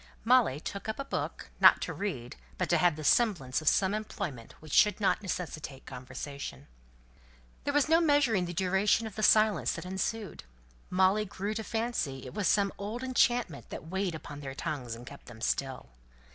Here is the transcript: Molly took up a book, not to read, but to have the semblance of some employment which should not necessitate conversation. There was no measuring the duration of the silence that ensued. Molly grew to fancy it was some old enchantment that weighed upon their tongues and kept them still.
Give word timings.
Molly 0.23 0.59
took 0.59 0.89
up 0.89 0.97
a 0.97 1.05
book, 1.05 1.51
not 1.59 1.79
to 1.83 1.93
read, 1.93 2.35
but 2.57 2.67
to 2.69 2.79
have 2.79 2.95
the 2.95 3.03
semblance 3.03 3.61
of 3.61 3.67
some 3.69 3.93
employment 3.93 4.53
which 4.59 4.73
should 4.73 4.99
not 4.99 5.21
necessitate 5.21 5.85
conversation. 5.85 6.65
There 7.65 7.73
was 7.75 7.87
no 7.87 8.01
measuring 8.01 8.45
the 8.45 8.51
duration 8.53 9.05
of 9.05 9.13
the 9.13 9.21
silence 9.21 9.73
that 9.73 9.85
ensued. 9.85 10.43
Molly 10.89 11.25
grew 11.25 11.53
to 11.53 11.63
fancy 11.63 12.25
it 12.25 12.33
was 12.33 12.47
some 12.47 12.73
old 12.79 13.03
enchantment 13.03 13.69
that 13.69 13.89
weighed 13.89 14.15
upon 14.15 14.39
their 14.39 14.55
tongues 14.55 14.95
and 14.95 15.05
kept 15.05 15.27
them 15.27 15.39
still. 15.39 15.89